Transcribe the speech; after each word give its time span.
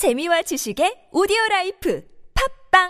재미와 0.00 0.40
지식의 0.40 1.08
오디오 1.12 1.36
life 1.50 2.02
팟빵 2.70 2.88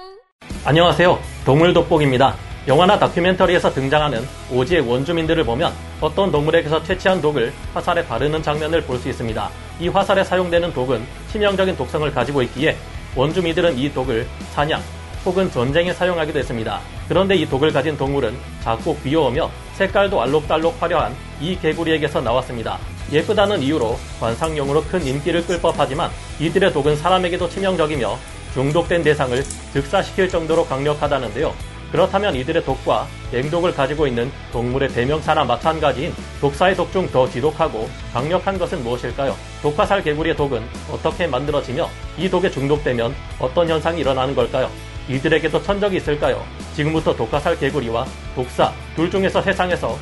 안녕하세요. 0.65 1.19
동물 1.45 1.75
돋보기입니다. 1.75 2.37
영화나 2.69 3.01
다큐멘터리에서 3.01 3.73
등장하는 3.73 4.23
오지의 4.53 4.83
원주민들을 4.83 5.43
보면 5.43 5.73
어떤 6.01 6.31
동물에게서 6.31 6.85
채취한 6.85 7.21
독을 7.21 7.53
화살에 7.75 8.07
바르는 8.07 8.45
장면을 8.45 8.83
볼 8.83 9.01
수 9.01 9.09
있습니다. 9.09 9.51
이 9.81 9.89
화살에 9.89 10.23
사용되는 10.23 10.73
독은 10.73 11.05
치명적인 11.33 11.77
독성을 11.77 12.09
가지고 12.15 12.43
있기에 12.43 12.77
원주민들은 13.17 13.77
이 13.77 13.93
독을 13.93 14.25
사냥 14.53 14.81
혹은 15.27 15.51
전쟁에 15.51 15.93
사용하기도 15.93 16.39
했습니다. 16.39 16.81
그런데 17.09 17.35
이 17.35 17.45
독을 17.45 17.73
가진 17.73 17.97
동물은 17.97 18.37
작고 18.63 18.97
귀여우며 19.03 19.51
색깔도 19.75 20.23
알록달록 20.23 20.81
화려한 20.81 21.17
이 21.41 21.59
개구리에게서 21.59 22.21
나왔습니다. 22.21 22.79
예쁘다는 23.13 23.63
이유로 23.63 23.99
관상용으로 24.21 24.85
큰 24.85 25.05
인기를 25.05 25.47
끌 25.47 25.61
법하지만 25.61 26.11
이들의 26.39 26.73
독은 26.73 26.97
사람에게도 26.97 27.49
치명적이며 27.49 28.19
중독된 28.55 29.03
대상을 29.03 29.43
즉사시킬 29.73 30.29
정도로 30.29 30.67
강력하다는데요. 30.67 31.55
그렇다면 31.91 32.37
이들의 32.37 32.65
독과 32.65 33.09
냉독을 33.33 33.75
가지고 33.75 34.07
있는 34.07 34.31
동물의 34.53 34.91
대명사나 34.91 35.45
마찬가지인 35.45 36.15
독사의 36.41 36.77
독 36.77 36.93
중 36.93 37.11
더 37.11 37.29
지독하고 37.29 37.89
강력한 38.13 38.59
것은 38.59 38.85
무엇일까요? 38.85 39.37
독화살 39.63 40.03
개구리의 40.05 40.37
독은 40.37 40.63
어떻게 40.93 41.27
만들어지며 41.27 41.89
이 42.17 42.29
독에 42.29 42.49
중독되면 42.51 43.13
어떤 43.41 43.69
현상이 43.69 44.01
일어나는 44.01 44.37
걸까요? 44.37 44.71
이들에게도 45.09 45.63
천적이 45.63 45.97
있을까요? 45.97 46.45
지금부터 46.77 47.17
독화살 47.17 47.59
개구리와 47.59 48.07
독사 48.37 48.73
둘 48.95 49.11
중에서 49.11 49.43
세상에서 49.43 49.99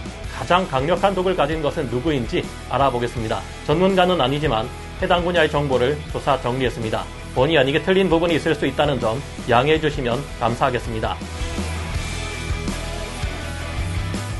가장 0.48 0.66
강력한 0.66 1.14
독을 1.14 1.36
가진 1.36 1.60
것은 1.60 1.90
누구인지 1.90 2.42
알아보겠습니다. 2.70 3.38
전문가는 3.66 4.18
아니지만 4.18 4.66
해당 5.02 5.22
분야의 5.22 5.50
정보를 5.50 5.98
조사 6.10 6.40
정리했습니다. 6.40 7.04
본의 7.34 7.58
아니게 7.58 7.82
틀린 7.82 8.08
부분이 8.08 8.34
있을 8.36 8.54
수 8.54 8.64
있다는 8.64 8.98
점 8.98 9.20
양해해 9.50 9.78
주시면 9.78 10.18
감사하겠습니다. 10.40 11.16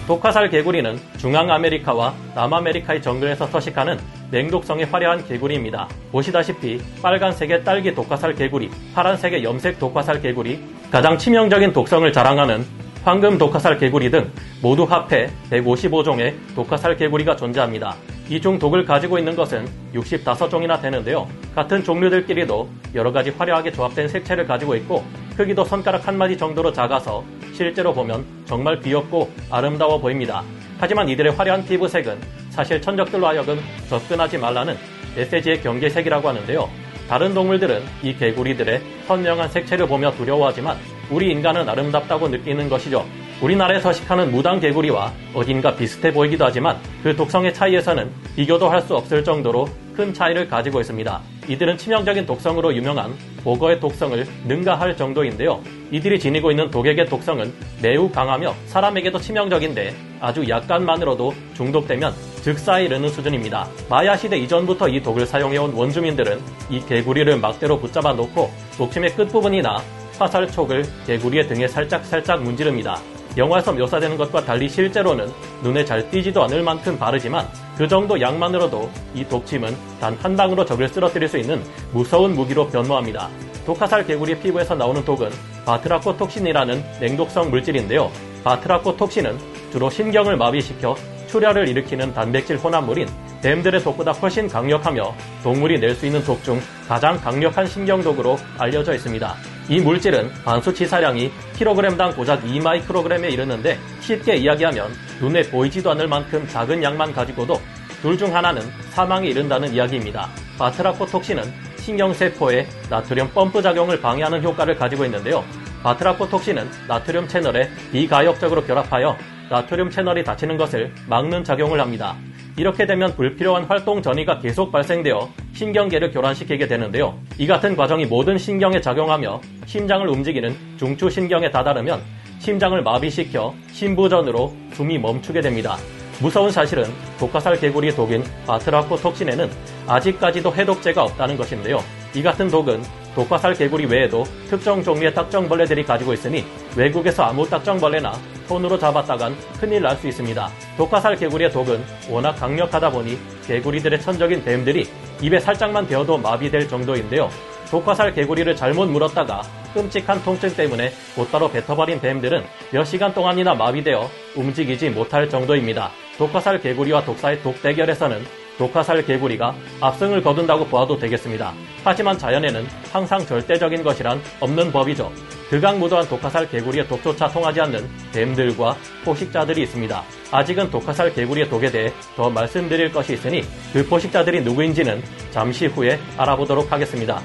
독화살 0.07 0.49
개구리는 0.49 0.99
중앙아메리카와 1.19 2.15
남아메리카의 2.35 3.03
정글에서 3.03 3.47
서식하는 3.49 3.99
냉독성이 4.31 4.85
화려한 4.85 5.29
개구리입니다. 5.29 5.89
보시다시피 6.11 6.81
빨간색의 7.03 7.65
딸기 7.65 7.95
독화살 7.95 8.35
개구리, 8.35 8.71
파란색의 8.95 9.45
염색 9.45 9.79
독화살 9.79 10.23
개구리, 10.23 10.59
가장 10.91 11.19
치명적인 11.19 11.75
독성을 11.75 12.11
자랑하는 12.11 12.65
황금 13.05 13.39
독화살 13.39 13.79
개구리 13.79 14.11
등 14.11 14.31
모두 14.61 14.85
합해 14.85 15.31
155종의 15.51 16.35
독화살 16.55 16.97
개구리가 16.97 17.37
존재합니다. 17.37 17.97
이 18.31 18.41
중 18.41 18.59
독을 18.59 18.85
가지고 18.85 19.19
있는 19.19 19.35
것은 19.35 19.67
65종이나 19.95 20.81
되는데요. 20.83 21.27
같은 21.55 21.83
종류들끼리도 21.83 22.69
여러 22.95 23.11
가지 23.11 23.31
화려하게 23.31 23.73
조합된 23.73 24.09
색채를 24.09 24.47
가지고 24.47 24.75
있고 24.77 25.03
크기도 25.37 25.65
손가락 25.65 26.07
한 26.07 26.19
마디 26.19 26.37
정도로 26.37 26.73
작아서 26.73 27.25
실제로 27.55 27.95
보면 27.95 28.27
정말 28.45 28.81
귀엽고 28.81 29.31
아름다워 29.51 29.99
보입니다. 29.99 30.43
하지만 30.79 31.09
이들의 31.09 31.33
화려한 31.33 31.65
피부색은 31.65 32.19
사실 32.51 32.83
천적들로 32.83 33.27
하여금 33.27 33.59
접근하지 33.89 34.37
말라는 34.37 34.77
메시지의 35.17 35.63
경계색이라고 35.63 36.29
하는데요. 36.29 36.69
다른 37.09 37.33
동물들은 37.33 37.83
이 38.03 38.15
개구리들의 38.17 38.83
선명한 39.07 39.49
색채를 39.49 39.87
보며 39.89 40.13
두려워하지만 40.13 40.77
우리 41.11 41.31
인간은 41.31 41.67
아름답다고 41.69 42.29
느끼는 42.29 42.69
것이죠. 42.69 43.07
우리나라에 43.41 43.81
서식하는 43.81 44.31
무당 44.31 44.61
개구리와 44.61 45.13
어딘가 45.33 45.75
비슷해 45.75 46.13
보이기도 46.13 46.45
하지만 46.45 46.77
그 47.03 47.17
독성의 47.17 47.55
차이에서는 47.55 48.11
비교도 48.37 48.69
할 48.69 48.79
수 48.83 48.95
없을 48.95 49.25
정도로 49.25 49.69
큰 49.97 50.13
차이를 50.15 50.49
가지고 50.49 50.81
있습니다. 50.81 51.21
이들은 51.49 51.79
치명적인 51.79 52.27
독성으로 52.27 52.75
유명한 52.75 53.15
보거의 53.43 53.81
독성을 53.81 54.27
능가할 54.47 54.97
정도인데요. 54.97 55.61
이들이 55.91 56.19
지니고 56.21 56.51
있는 56.51 56.71
독액의 56.71 57.07
독성은 57.07 57.53
매우 57.83 58.11
강하며 58.11 58.55
사람에게도 58.67 59.19
치명적인데 59.19 59.95
아주 60.21 60.49
약간만으로도 60.49 61.35
중독되면 61.55 62.13
즉사에 62.49 62.87
이르는 62.87 63.11
수준입니다. 63.11 63.69
마야 63.91 64.17
시대 64.17 64.39
이전부터 64.39 64.89
이 64.89 65.03
독을 65.03 65.27
사용해온 65.27 65.75
원주민들은 65.75 66.41
이 66.71 66.81
개구리를 66.81 67.37
막대로 67.37 67.79
붙잡아 67.79 68.15
놓고 68.15 68.51
독침의 68.79 69.17
끝부분이나 69.17 69.83
화살촉을 70.19 70.87
개구리의 71.07 71.47
등에 71.47 71.69
살짝살짝 71.69 72.43
문지릅니다. 72.43 72.99
영화에서 73.37 73.75
묘사되는 73.75 74.17
것과 74.17 74.47
달리 74.47 74.67
실제로는 74.67 75.31
눈에 75.63 75.85
잘 75.85 76.11
띄지도 76.11 76.43
않을 76.45 76.63
만큼 76.63 76.99
바르지만 76.99 77.47
그 77.77 77.87
정도 77.87 78.19
양만으로도 78.19 78.91
이 79.15 79.27
독침은 79.27 79.77
단 80.01 80.17
한 80.23 80.35
방으로 80.35 80.65
적을 80.65 80.89
쓰러뜨릴 80.89 81.29
수 81.29 81.37
있는 81.37 81.63
무서운 81.93 82.35
무기로 82.35 82.69
변모합니다. 82.69 83.29
독화살 83.67 84.07
개구리의 84.07 84.41
피부에서 84.41 84.75
나오는 84.75 85.05
독은 85.05 85.29
바트라코톡신이라는 85.67 86.83
냉독성 86.99 87.51
물질인데요. 87.51 88.11
바트라코톡신은 88.43 89.37
주로 89.71 89.91
신경을 89.91 90.39
마비시켜 90.39 90.97
출혈을 91.29 91.69
일으키는 91.69 92.13
단백질 92.15 92.57
혼합물인 92.57 93.07
뱀들의 93.43 93.83
독보다 93.83 94.13
훨씬 94.13 94.49
강력하며 94.49 95.15
동물이 95.45 95.79
낼 95.79 95.95
수 95.95 96.07
있는 96.07 96.23
독 96.25 96.43
중 96.43 96.61
가장 96.89 97.17
강력한 97.21 97.67
신경독으로 97.67 98.39
알려져 98.59 98.95
있습니다. 98.95 99.35
이 99.69 99.81
물질은 99.81 100.31
반수 100.45 100.73
치사량이 100.73 101.31
킬로그램당 101.57 102.15
고작 102.15 102.43
2마이크로그램에 102.43 103.31
이르는데 103.31 103.79
쉽게 104.01 104.37
이야기하면 104.37 104.91
눈에 105.21 105.43
보이지도 105.43 105.91
않을 105.91 106.09
만큼 106.09 106.47
작은 106.49 106.83
양만 106.83 107.13
가지고도 107.13 107.61
둘 108.03 108.17
중 108.17 108.35
하나는 108.35 108.63
사망에 108.91 109.27
이른다는 109.29 109.73
이야기입니다. 109.75 110.29
바트라코톡신은 110.59 111.43
신경세포의 111.79 112.67
나트륨 112.89 113.29
펌프 113.31 113.61
작용을 113.61 114.01
방해하는 114.01 114.43
효과를 114.43 114.77
가지고 114.77 115.05
있는데요. 115.07 115.45
바트라코톡신은 115.83 116.69
나트륨 116.87 117.27
채널에 117.29 117.69
비가역적으로 117.93 118.63
결합하여 118.65 119.17
나트륨 119.51 119.91
채널이 119.91 120.25
닫히는 120.25 120.57
것을 120.57 120.93
막는 121.09 121.45
작용을 121.45 121.81
합니다. 121.81 122.17
이렇게 122.57 122.87
되면 122.87 123.15
불필요한 123.15 123.65
활동 123.65 124.03
전이가 124.03 124.41
계속 124.41 124.73
발생되어 124.73 125.29
신경계를 125.55 126.11
교란시키게 126.11 126.67
되는데요. 126.67 127.19
이 127.39 127.47
같은 127.47 127.77
과정이 127.77 128.05
모든 128.05 128.37
신경에 128.37 128.81
작용하며 128.81 129.41
심장을 129.67 130.07
움직이는 130.09 130.57
중추 130.77 131.09
신경에 131.09 131.51
다다르면 131.51 132.03
심장을 132.41 132.81
마비시켜 132.83 133.55
심부전으로 133.73 134.55
숨이 134.73 134.99
멈추게 134.99 135.41
됩니다. 135.41 135.77
무서운 136.21 136.51
사실은 136.51 136.85
독화살 137.19 137.61
개구리 137.61 137.95
독인 137.95 138.25
바트라코톡신에는 138.45 139.49
아직까지도 139.87 140.53
해독제가 140.53 141.05
없다는 141.05 141.37
것인데요. 141.37 141.79
이 142.15 142.23
같은 142.23 142.49
독은 142.49 142.83
독화살 143.15 143.55
개구리 143.55 143.87
외에도 143.87 144.25
특정 144.49 144.83
종류의 144.83 145.15
딱정벌레들이 145.15 145.85
가지고 145.85 146.13
있으니 146.13 146.45
외국에서 146.77 147.23
아무 147.23 147.49
딱정벌레나 147.49 148.13
손으로 148.49 148.79
잡았다간 148.79 149.37
큰일 149.61 149.83
날 149.83 149.99
수 149.99 150.09
있습니다. 150.09 150.49
독화살 150.77 151.17
개구리의 151.17 151.51
독은 151.53 151.85
워낙 152.09 152.33
강력하다 152.35 152.91
보니 152.91 153.19
개구리들의 153.47 154.01
천적인 154.01 154.45
뱀들이 154.45 154.89
입에 155.21 155.39
살짝만 155.41 155.87
베어도 155.87 156.17
마비될 156.19 156.69
정도인데요. 156.69 157.29
독화살 157.71 158.15
개구리를 158.15 158.57
잘못 158.57 158.89
물었다가 158.89 159.43
끔찍한 159.75 160.23
통증 160.23 160.55
때문에 160.55 160.91
곧바로 161.15 161.51
뱉어버린 161.51 162.01
뱀들은 162.01 162.43
몇 162.73 162.85
시간 162.85 163.13
동안이나 163.13 163.55
마비되어 163.55 164.09
움직이지 164.37 164.91
못할 164.91 165.29
정도입니다. 165.29 165.91
독화살 166.17 166.61
개구리와 166.61 167.05
독사의 167.05 167.43
독 167.43 167.61
대결에서는 167.61 168.25
독화살 168.57 169.05
개구리가 169.05 169.55
압승을 169.81 170.23
거둔다고 170.23 170.65
보아도 170.67 170.99
되겠습니다. 170.99 171.53
하지만 171.85 172.17
자연에는 172.17 172.67
항상 172.93 173.25
절대적인 173.27 173.83
것이란 173.83 174.21
없는 174.41 174.73
법이죠. 174.73 175.13
극악무도한 175.51 176.09
독화살 176.09 176.51
개구리의 176.51 176.87
독조차 176.89 177.29
통하지 177.29 177.61
않는 177.63 177.89
뱀들과 178.13 178.77
포식자들이 179.05 179.63
있습니다. 179.63 180.03
아직은 180.31 180.71
독화살 180.71 181.15
개구리의 181.15 181.49
독에 181.49 181.71
대해 181.71 181.93
더 182.17 182.29
말씀드릴 182.29 182.93
것이 182.93 183.15
있으니 183.15 183.43
그 183.73 183.87
포식자들이 183.87 184.43
누구인지는 184.43 185.03
잠시 185.31 185.67
후에 185.67 185.99
알아보도록 186.17 186.71
하겠습니다. 186.71 187.23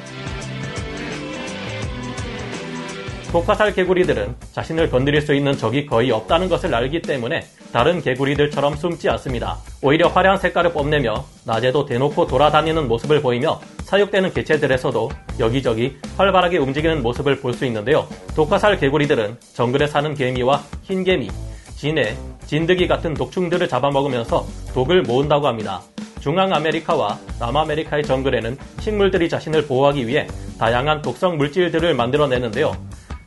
독화살 3.33 3.73
개구리들은 3.73 4.35
자신을 4.51 4.91
건드릴 4.91 5.19
수 5.19 5.33
있는 5.33 5.57
적이 5.57 5.87
거의 5.87 6.11
없다는 6.11 6.49
것을 6.49 6.75
알기 6.75 7.01
때문에 7.01 7.43
다른 7.71 7.99
개구리들처럼 7.99 8.75
숨지 8.75 9.09
않습니다. 9.09 9.57
오히려 9.81 10.07
화려한 10.07 10.37
색깔을 10.37 10.71
뽐내며 10.71 11.25
낮에도 11.43 11.83
대놓고 11.83 12.27
돌아다니는 12.27 12.87
모습을 12.87 13.23
보이며 13.23 13.59
사육되는 13.85 14.33
개체들에서도 14.33 15.09
여기저기 15.39 15.97
활발하게 16.15 16.59
움직이는 16.59 17.01
모습을 17.01 17.39
볼 17.39 17.53
수 17.53 17.65
있는데요. 17.65 18.07
독화살 18.35 18.77
개구리들은 18.77 19.37
정글에 19.55 19.87
사는 19.87 20.13
개미와 20.13 20.63
흰개미, 20.83 21.31
진해, 21.75 22.15
진드기 22.45 22.87
같은 22.87 23.15
독충들을 23.15 23.67
잡아먹으면서 23.67 24.45
독을 24.75 25.01
모은다고 25.01 25.47
합니다. 25.47 25.81
중앙아메리카와 26.19 27.17
남아메리카의 27.39 28.03
정글에는 28.03 28.57
식물들이 28.79 29.27
자신을 29.27 29.65
보호하기 29.65 30.07
위해 30.07 30.27
다양한 30.59 31.01
독성 31.01 31.37
물질들을 31.37 31.95
만들어내는데요. 31.95 32.73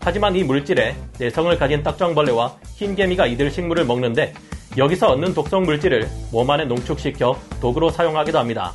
하지만 0.07 0.37
이 0.37 0.45
물질에 0.45 0.95
내성을 1.19 1.59
가진 1.59 1.83
딱정벌레와 1.83 2.59
흰개미가 2.77 3.27
이들 3.27 3.51
식물을 3.51 3.85
먹는데 3.87 4.35
여기서 4.79 5.09
얻는 5.09 5.35
독성 5.35 5.65
물질을 5.65 6.09
몸 6.31 6.49
안에 6.49 6.65
농축시켜 6.67 7.37
독으로 7.61 7.91
사용하기도 7.91 8.39
합니다. 8.39 8.73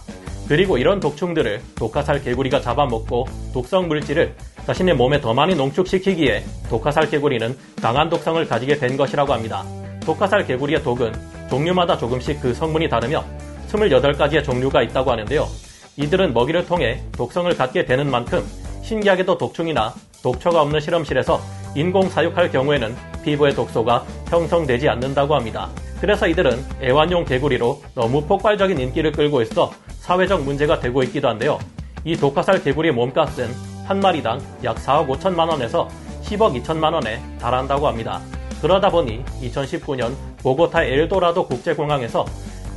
그리고 0.50 0.78
이런 0.78 1.00
독충들을 1.00 1.62
독화살 1.75 2.22
개구리가 2.22 2.60
잡아먹고 2.60 3.28
독성 3.54 3.88
물질을 3.88 4.36
자신의 4.68 4.95
몸에 4.95 5.22
더 5.22 5.33
많이 5.33 5.56
농축시키기에 5.56 6.44
독화살 6.69 7.10
개구리는 7.10 7.57
강한 7.81 8.10
독성을 8.10 8.45
가지게 8.45 8.75
된 8.75 8.98
것이라고 8.98 9.31
합니다. 9.31 9.63
독화살 10.01 10.45
개구리의 10.45 10.83
독은 10.83 11.13
종류마다 11.50 11.98
조금씩 11.98 12.42
그 12.42 12.54
성분이 12.54 12.89
다르며 12.89 13.24
28가지의 13.69 14.44
종류가 14.44 14.81
있다고 14.81 15.12
하는데요. 15.12 15.48
이들은 15.95 16.33
먹이를 16.33 16.66
통해 16.66 17.01
독성을 17.13 17.56
갖게 17.56 17.86
되는 17.86 18.12
만큼 18.12 18.45
신기하게도 18.83 19.38
독충이나 19.38 19.94
독초가 20.23 20.62
없는 20.62 20.79
실험실에서 20.79 21.41
인공 21.75 22.09
사육할 22.09 22.51
경우에는 22.51 22.95
피부의 23.23 23.56
독소가 23.56 24.03
형성되지 24.27 24.89
않는다고 24.89 25.35
합니다. 25.35 25.69
그래서 26.00 26.27
이들은 26.27 26.63
애완용 26.81 27.25
개구리로 27.25 27.81
너무 27.95 28.25
폭발적인 28.25 28.79
인기를 28.79 29.12
끌고 29.12 29.41
있어 29.44 29.71
사회적 30.00 30.44
문제가 30.44 30.79
되고 30.79 31.03
있기도 31.03 31.29
한데요. 31.29 31.59
이 32.03 32.15
독화살 32.15 32.63
개구리의 32.63 32.94
몸값은 32.94 33.50
한 33.85 34.00
마리당 34.00 34.41
약 34.63 34.77
4억 34.77 35.07
5천만 35.07 35.50
원에서 35.50 35.88
10억 36.23 36.62
2천만 36.62 36.94
원에 36.94 37.21
달한다고 37.39 37.88
합니다. 37.88 38.21
그러다 38.62 38.89
보니 38.89 39.23
2019년 39.41 40.13
보고타 40.41 40.83
엘도라도 40.83 41.45
국제공항에서 41.47 42.25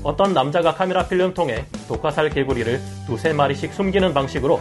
어떤 0.03 0.35
남자가 0.35 0.75
카메라 0.75 1.07
필름 1.07 1.33
통해 1.33 1.65
독화살 1.89 2.29
개구리를 2.31 2.81
두세 3.07 3.33
마리씩 3.33 3.73
숨기는 3.73 4.13
방식으로 4.13 4.61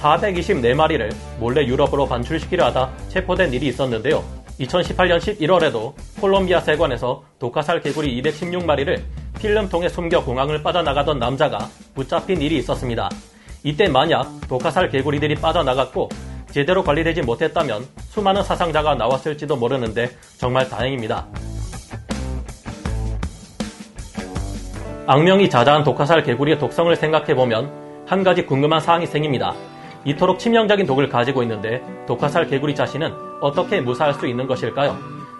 424마리를 0.00 1.14
몰래 1.38 1.64
유럽으로 1.64 2.06
반출시키려 2.06 2.66
하다 2.66 2.90
체포된 3.08 3.52
일이 3.52 3.66
있었는데요. 3.68 4.24
2018년 4.60 5.18
11월에도 5.18 5.94
콜롬비아 6.20 6.60
세관에서 6.60 7.22
독화살 7.38 7.80
개구리 7.80 8.22
216마리를 8.22 9.02
필름통에 9.38 9.88
숨겨 9.88 10.22
공항을 10.22 10.62
빠져나가던 10.62 11.18
남자가 11.18 11.68
붙잡힌 11.94 12.42
일이 12.42 12.58
있었습니다. 12.58 13.08
이때 13.62 13.88
만약 13.88 14.26
독화살 14.48 14.90
개구리들이 14.90 15.36
빠져나갔고 15.36 16.08
제대로 16.50 16.82
관리되지 16.82 17.22
못했다면 17.22 17.86
수많은 18.08 18.42
사상자가 18.42 18.94
나왔을지도 18.96 19.56
모르는데 19.56 20.10
정말 20.36 20.68
다행입니다. 20.68 21.26
악명이 25.06 25.48
자자한 25.48 25.84
독화살 25.84 26.22
개구리의 26.22 26.58
독성을 26.58 26.94
생각해보면 26.94 28.04
한 28.06 28.24
가지 28.24 28.44
궁금한 28.44 28.80
사항이 28.80 29.06
생깁니다. 29.06 29.54
이토록 30.04 30.38
치명적인 30.38 30.86
독을 30.86 31.08
가지고 31.08 31.42
있는데 31.42 31.82
독화살 32.06 32.46
개구리 32.46 32.74
자신은 32.74 33.12
어떻게 33.40 33.80
무사할 33.80 34.14
수 34.14 34.26
있는 34.26 34.46
것일까요? 34.46 34.96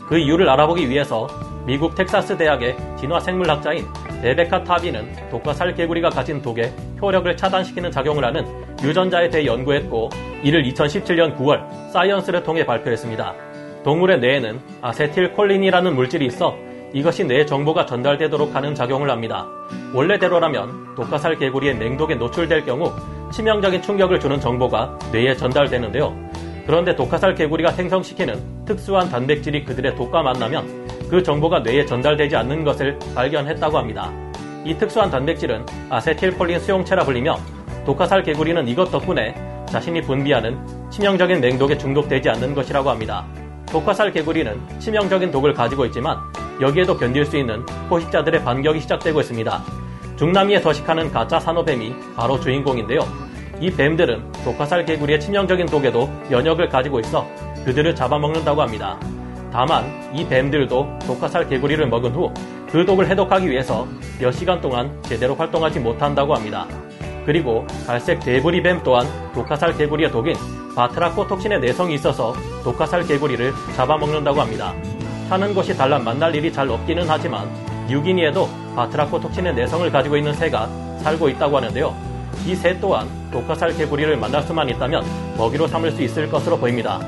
그 0.07 0.19
이유를 0.19 0.49
알아보기 0.51 0.89
위해서 0.89 1.29
미국 1.65 1.95
텍사스 1.95 2.37
대학의 2.37 2.77
진화생물학자인 2.99 3.87
레베카 4.23 4.65
타비는 4.65 5.31
독화살 5.31 5.75
개구리가 5.75 6.11
가진 6.11 6.43
독의 6.43 6.73
효력을 7.01 7.35
차단시키는 7.37 7.91
작용을 7.91 8.25
하는 8.25 8.45
유전자에 8.83 9.31
대해 9.31 9.47
연구했고 9.47 10.11
이를 10.43 10.63
2017년 10.65 11.37
9월 11.39 11.65
사이언스를 11.93 12.43
통해 12.43 12.67
발표했습니다. 12.67 13.35
동물의 13.83 14.21
뇌에는 14.21 14.61
아세틸콜린이라는 14.83 15.95
물질이 15.95 16.27
있어 16.27 16.55
이것이 16.93 17.25
뇌 17.25 17.47
정보가 17.47 17.87
전달되도록 17.87 18.55
하는 18.55 18.75
작용을 18.75 19.11
합니다. 19.11 19.47
원래대로라면 19.95 20.97
독화살 20.97 21.37
개구리의 21.37 21.79
냉독에 21.79 22.17
노출될 22.17 22.65
경우 22.67 22.93
치명적인 23.31 23.83
충격을 23.83 24.21
주는 24.21 24.41
정보가 24.41 24.99
뇌에 25.13 25.37
전달되는데요. 25.37 26.15
그런데 26.67 26.95
독화살 26.95 27.35
개구리가 27.35 27.73
생성시키는 27.73 28.65
특수한 28.65 29.09
단백질이 29.09 29.65
그들의 29.65 29.97
독과 29.97 30.23
만나면 30.23 30.87
그 31.09 31.23
정보가 31.23 31.61
뇌에 31.61 31.87
전달되지 31.87 32.37
않는 32.37 32.65
것을 32.65 32.99
발견했다고 33.15 33.79
합니다. 33.79 34.13
이 34.65 34.77
특수한 34.77 35.11
단백질은 35.11 35.65
아세틸콜린 35.89 36.61
수용체라 36.61 37.05
불리며 37.05 37.39
독화살 37.87 38.23
개구리는 38.23 38.69
이것 38.69 38.91
덕분에 38.91 39.35
자신이 39.67 40.03
분비하는 40.03 40.59
치명적인 40.91 41.41
냉독에 41.41 41.79
중독되지 41.79 42.29
않는 42.31 42.55
것이라고 42.55 42.91
합니다. 42.91 43.25
독화살 43.67 44.13
개구리는 44.13 44.61
치명적인 44.79 45.31
독을 45.31 45.55
가지고 45.55 45.87
있지만 45.87 46.19
여기에도 46.61 46.97
견딜 46.97 47.25
수 47.25 47.37
있는 47.37 47.65
포식자들의 47.89 48.45
반격이 48.45 48.81
시작되고 48.81 49.21
있습니다. 49.21 49.80
중남미에 50.21 50.61
서식하는 50.61 51.11
가짜 51.11 51.41
산호뱀이 51.41 51.95
바로 52.15 52.39
주인공인데요. 52.39 53.01
이 53.59 53.71
뱀들은 53.71 54.31
독화살 54.45 54.85
개구리의 54.85 55.19
치명적인 55.19 55.65
독에도 55.65 56.11
면역을 56.29 56.69
가지고 56.69 57.01
있어 57.01 57.27
그들을 57.65 57.95
잡아먹는다고 57.95 58.61
합니다. 58.61 59.01
다만 59.51 59.85
이 60.15 60.29
뱀들도 60.29 60.99
독화살 61.07 61.49
개구리를 61.49 61.89
먹은 61.89 62.13
후 62.13 62.61
그 62.71 62.85
독을 62.87 63.09
해독하기 63.09 63.51
위해서 63.51 63.87
몇 64.21 64.31
시간 64.31 64.61
동안 64.61 64.97
제대로 65.03 65.35
활동하지 65.35 65.81
못한다고 65.81 66.35
합니다. 66.35 66.67
그리고 67.27 67.67
갈색 67.85 68.21
대부리뱀 68.21 68.83
또한 68.85 69.07
독화살 69.35 69.77
개구리의 69.77 70.13
독인 70.13 70.37
바트라코톡신의 70.77 71.61
내성이 71.61 71.95
있어서 71.95 72.33
독화살 72.63 73.07
개구리를 73.07 73.53
잡아먹는다고 73.75 74.41
합니다. 74.41 74.73
사는 75.29 75.53
곳이 75.53 75.77
달라 75.77 75.99
만날 75.99 76.35
일이 76.35 76.53
잘 76.53 76.69
없기는 76.69 77.05
하지만 77.09 77.49
뉴기니에도 77.89 78.49
바트라코톡신의 78.81 79.55
내성을 79.55 79.91
가지고 79.91 80.17
있는 80.17 80.33
새가 80.33 80.69
살고 81.03 81.29
있다고 81.29 81.57
하는데요. 81.59 81.95
이 82.47 82.55
새 82.55 82.79
또한 82.81 83.07
독화살 83.31 83.77
개구리를 83.77 84.17
만날 84.17 84.43
수만 84.43 84.69
있다면 84.69 85.05
먹이로 85.37 85.67
삼을 85.67 85.93
수 85.93 86.03
있을 86.03 86.31
것으로 86.31 86.57
보입니다. 86.57 86.99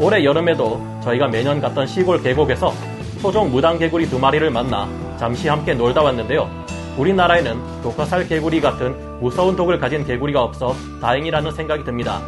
올해 0.00 0.24
여름에도 0.24 0.80
저희가 1.02 1.28
매년 1.28 1.60
갔던 1.60 1.86
시골 1.86 2.22
계곡에서 2.22 2.72
토종 3.20 3.50
무당 3.50 3.78
개구리 3.78 4.08
두 4.08 4.18
마리를 4.18 4.48
만나 4.50 4.88
잠시 5.18 5.48
함께 5.48 5.74
놀다 5.74 6.02
왔는데요. 6.02 6.48
우리나라에는 6.96 7.82
독화살 7.82 8.26
개구리 8.26 8.60
같은 8.60 8.94
무서운 9.20 9.54
독을 9.54 9.78
가진 9.78 10.04
개구리가 10.06 10.42
없어 10.42 10.74
다행이라는 11.00 11.52
생각이 11.52 11.84
듭니다. 11.84 12.20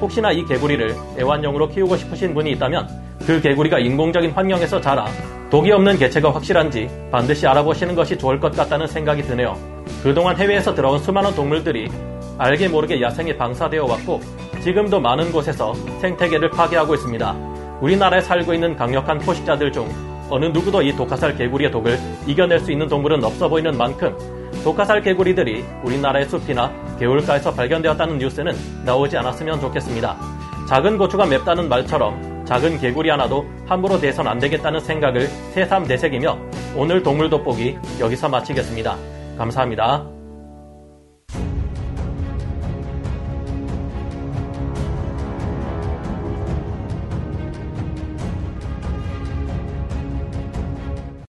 혹시나 0.00 0.32
이 0.32 0.44
개구리를 0.44 0.96
애완용으로 1.18 1.68
키우고 1.68 1.96
싶으신 1.96 2.34
분이 2.34 2.52
있다면 2.52 2.88
그 3.26 3.40
개구리가 3.40 3.78
인공적인 3.78 4.30
환경에서 4.32 4.80
자라 4.80 5.06
독이 5.52 5.70
없는 5.70 5.98
개체가 5.98 6.34
확실한지 6.34 6.88
반드시 7.10 7.46
알아보시는 7.46 7.94
것이 7.94 8.16
좋을 8.16 8.40
것 8.40 8.56
같다는 8.56 8.86
생각이 8.86 9.20
드네요. 9.20 9.54
그동안 10.02 10.34
해외에서 10.38 10.74
들어온 10.74 10.98
수많은 10.98 11.34
동물들이 11.34 11.90
알게 12.38 12.68
모르게 12.68 13.02
야생에 13.02 13.36
방사되어 13.36 13.84
왔고 13.84 14.18
지금도 14.62 14.98
많은 14.98 15.30
곳에서 15.30 15.74
생태계를 16.00 16.48
파괴하고 16.48 16.94
있습니다. 16.94 17.32
우리나라에 17.82 18.22
살고 18.22 18.54
있는 18.54 18.74
강력한 18.74 19.18
포식자들 19.18 19.70
중 19.72 19.86
어느 20.30 20.46
누구도 20.46 20.80
이 20.80 20.96
독화살 20.96 21.36
개구리의 21.36 21.70
독을 21.70 21.98
이겨낼 22.26 22.58
수 22.60 22.72
있는 22.72 22.88
동물은 22.88 23.22
없어 23.22 23.46
보이는 23.46 23.76
만큼 23.76 24.16
독화살 24.64 25.02
개구리들이 25.02 25.66
우리나라의 25.84 26.30
숲이나 26.30 26.72
개울가에서 26.98 27.52
발견되었다는 27.52 28.16
뉴스는 28.16 28.56
나오지 28.86 29.18
않았으면 29.18 29.60
좋겠습니다. 29.60 30.16
작은 30.66 30.96
고추가 30.96 31.26
맵다는 31.26 31.68
말처럼 31.68 32.31
작은 32.52 32.80
개구리 32.80 33.08
하나도 33.08 33.46
함부로 33.64 33.98
대선 33.98 34.28
안 34.28 34.38
되겠다는 34.38 34.78
생각을 34.80 35.26
새삼 35.54 35.86
되새기며 35.86 36.38
오늘 36.76 37.02
동물 37.02 37.30
돋보기 37.30 37.78
여기서 37.98 38.28
마치겠습니다. 38.28 38.94
감사합니다. 39.38 40.21